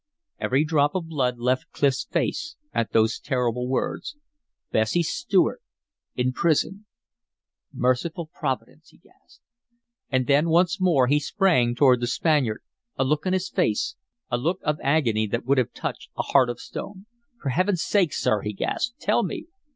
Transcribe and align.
Every 0.39 0.63
drop 0.65 0.95
of 0.95 1.07
blood 1.09 1.37
left 1.37 1.69
Clif's 1.69 2.05
face 2.07 2.55
at 2.73 2.91
those 2.91 3.19
terrible 3.19 3.67
words. 3.69 4.17
Bessie 4.71 5.03
Stuart 5.03 5.61
in 6.15 6.33
prison! 6.33 6.87
"Merciful 7.71 8.25
providence!" 8.25 8.89
he 8.89 8.97
gasped. 8.97 9.43
And 10.09 10.25
then 10.25 10.49
once 10.49 10.81
more 10.81 11.05
he 11.05 11.19
sprang 11.19 11.75
toward 11.75 11.99
the 11.99 12.07
Spaniard, 12.07 12.63
a 12.95 13.03
look 13.03 13.27
on 13.27 13.33
his 13.33 13.47
face, 13.51 13.95
a 14.31 14.39
look 14.39 14.57
of 14.63 14.79
agony 14.81 15.27
that 15.27 15.45
would 15.45 15.59
have 15.59 15.71
touched 15.71 16.09
a 16.17 16.23
heart 16.23 16.49
of 16.49 16.59
stone. 16.59 17.05
"For 17.39 17.49
Heaven's 17.49 17.83
sake, 17.83 18.11
sir," 18.11 18.41
he 18.41 18.53
gasped, 18.53 18.99
"tell 18.99 19.21
me!" 19.21 19.45